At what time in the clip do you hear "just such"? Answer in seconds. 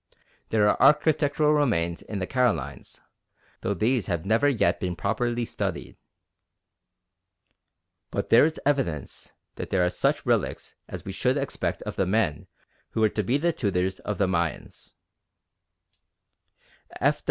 9.85-10.25